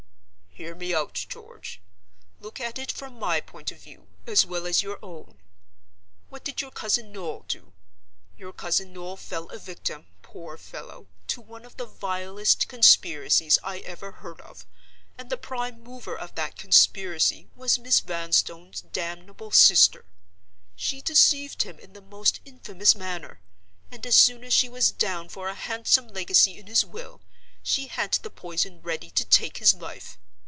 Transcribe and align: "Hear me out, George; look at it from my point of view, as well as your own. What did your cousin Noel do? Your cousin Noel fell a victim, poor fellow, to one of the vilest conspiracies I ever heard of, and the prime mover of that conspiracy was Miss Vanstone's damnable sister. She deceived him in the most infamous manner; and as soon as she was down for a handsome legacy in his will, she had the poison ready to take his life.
"Hear 0.53 0.75
me 0.75 0.93
out, 0.93 1.13
George; 1.13 1.81
look 2.41 2.59
at 2.59 2.77
it 2.77 2.91
from 2.91 3.17
my 3.17 3.39
point 3.39 3.71
of 3.71 3.79
view, 3.81 4.09
as 4.27 4.45
well 4.45 4.67
as 4.67 4.83
your 4.83 4.99
own. 5.01 5.39
What 6.27 6.43
did 6.43 6.59
your 6.61 6.71
cousin 6.71 7.13
Noel 7.13 7.45
do? 7.47 7.71
Your 8.37 8.51
cousin 8.51 8.91
Noel 8.91 9.15
fell 9.15 9.47
a 9.49 9.57
victim, 9.57 10.07
poor 10.21 10.57
fellow, 10.57 11.07
to 11.27 11.39
one 11.39 11.63
of 11.65 11.77
the 11.77 11.85
vilest 11.85 12.67
conspiracies 12.67 13.59
I 13.63 13.79
ever 13.79 14.11
heard 14.11 14.41
of, 14.41 14.65
and 15.17 15.29
the 15.29 15.37
prime 15.37 15.81
mover 15.81 16.17
of 16.17 16.35
that 16.35 16.57
conspiracy 16.57 17.47
was 17.55 17.79
Miss 17.79 18.01
Vanstone's 18.01 18.81
damnable 18.81 19.51
sister. 19.51 20.03
She 20.75 21.01
deceived 21.01 21.63
him 21.63 21.79
in 21.79 21.93
the 21.93 22.01
most 22.01 22.41
infamous 22.43 22.93
manner; 22.93 23.39
and 23.89 24.05
as 24.05 24.17
soon 24.17 24.43
as 24.43 24.53
she 24.53 24.67
was 24.67 24.91
down 24.91 25.29
for 25.29 25.47
a 25.47 25.55
handsome 25.55 26.09
legacy 26.09 26.57
in 26.57 26.67
his 26.67 26.83
will, 26.85 27.21
she 27.63 27.87
had 27.87 28.11
the 28.15 28.29
poison 28.29 28.81
ready 28.81 29.09
to 29.11 29.23
take 29.25 29.57
his 29.59 29.73
life. 29.73 30.17